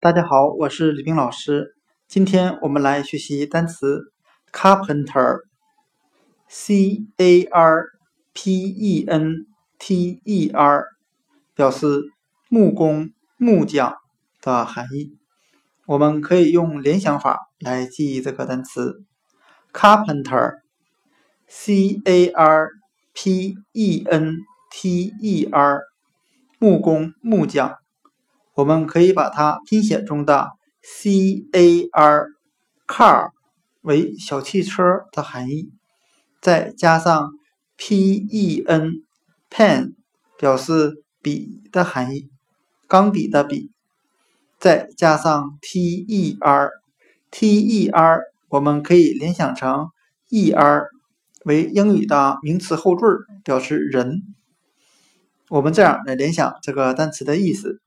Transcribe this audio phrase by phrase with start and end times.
[0.00, 1.76] 大家好，我是李冰老师。
[2.08, 4.12] 今天我们来学习单词
[4.52, 7.84] carpenter，c a r
[8.32, 9.46] p e n
[9.78, 10.86] t e r，
[11.54, 12.10] 表示
[12.48, 13.94] 木工、木匠
[14.40, 15.16] 的含义。
[15.86, 19.04] 我们可以用联想法来记忆这个单词
[19.72, 22.70] carpenter，c a r
[23.12, 24.38] p e n
[24.72, 25.82] t e r，
[26.58, 27.76] 木工、木匠。
[28.54, 30.52] 我们可以把它拼写中的
[30.82, 32.26] c a r
[32.86, 33.30] car
[33.82, 35.70] 为小汽车的含义，
[36.40, 37.32] 再加上
[37.76, 39.02] p e n
[39.50, 39.92] pen
[40.38, 42.30] 表示笔的含义，
[42.88, 43.70] 钢笔的笔，
[44.58, 46.70] 再加上 t e r
[47.30, 49.90] t e r 我们可以联想成
[50.30, 50.88] e r
[51.44, 54.22] 为英语的名词后缀，表示人。
[55.52, 57.82] 我们这样来联想这个单词的意思。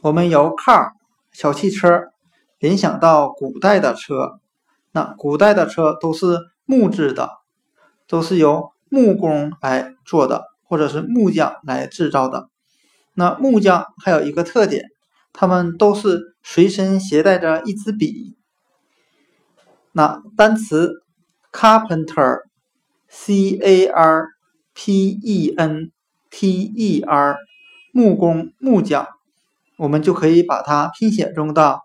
[0.00, 0.92] 我们由 car
[1.32, 2.04] 小汽车
[2.60, 4.38] 联想到古代的车，
[4.92, 7.30] 那古代的车都是木质的，
[8.06, 12.48] 都是由木工来做的，或者是木匠来制造的。
[13.14, 14.84] 那木匠还有一个特点，
[15.32, 18.36] 他们都是随身携带着一支笔。
[19.90, 21.02] 那单词
[21.50, 24.28] carpenter，c a r
[24.76, 25.90] p e n
[26.28, 27.38] t e r，
[27.92, 29.08] 木工、木匠。
[29.78, 31.80] 我们就可以把它拼写中的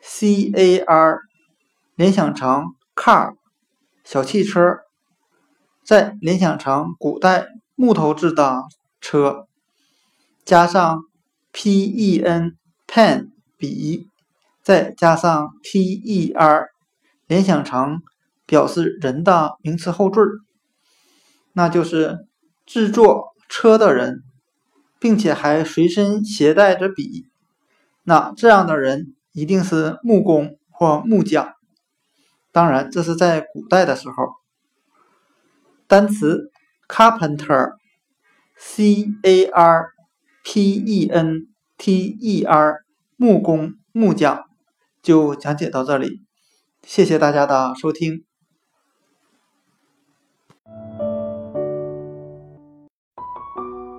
[0.00, 1.18] c a r
[1.96, 3.34] 联想成 car
[4.04, 4.78] 小汽车，
[5.84, 8.62] 再联想成古代木头制的
[9.00, 9.46] 车，
[10.44, 11.02] 加上
[11.52, 14.08] p e n pen 笔，
[14.62, 16.68] 再加上 t e r
[17.26, 18.02] 联想成
[18.46, 20.20] 表示人的名词后缀，
[21.52, 22.26] 那就是
[22.66, 24.22] 制作车的人。
[25.02, 27.26] 并且还随身携带着笔，
[28.02, 31.54] 那这样的人一定是木工或木匠。
[32.52, 34.14] 当然，这是在古代的时候。
[35.86, 36.50] 单词
[36.86, 39.86] carpenter，c a r
[40.44, 41.48] p e n
[41.78, 42.84] t e r，
[43.16, 44.44] 木工、木匠，
[45.02, 46.20] 就讲解到这里。
[46.82, 48.26] 谢谢大家的收听。
[53.56, 53.89] you.